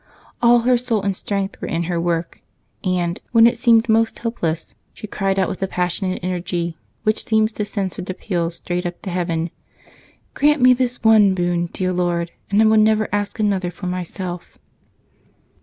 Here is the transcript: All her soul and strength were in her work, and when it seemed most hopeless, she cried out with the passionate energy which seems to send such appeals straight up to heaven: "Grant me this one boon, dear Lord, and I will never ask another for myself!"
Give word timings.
All 0.41 0.61
her 0.61 0.79
soul 0.79 1.03
and 1.03 1.15
strength 1.15 1.61
were 1.61 1.67
in 1.67 1.83
her 1.83 2.01
work, 2.01 2.41
and 2.83 3.19
when 3.33 3.45
it 3.45 3.55
seemed 3.59 3.87
most 3.87 4.17
hopeless, 4.17 4.73
she 4.95 5.05
cried 5.05 5.37
out 5.37 5.47
with 5.47 5.59
the 5.59 5.67
passionate 5.67 6.21
energy 6.23 6.75
which 7.03 7.23
seems 7.23 7.51
to 7.53 7.65
send 7.65 7.93
such 7.93 8.09
appeals 8.09 8.55
straight 8.55 8.87
up 8.87 8.99
to 9.03 9.11
heaven: 9.11 9.51
"Grant 10.33 10.59
me 10.59 10.73
this 10.73 11.03
one 11.03 11.35
boon, 11.35 11.67
dear 11.67 11.93
Lord, 11.93 12.31
and 12.49 12.59
I 12.59 12.65
will 12.65 12.77
never 12.77 13.09
ask 13.13 13.37
another 13.37 13.69
for 13.69 13.85
myself!" 13.85 14.57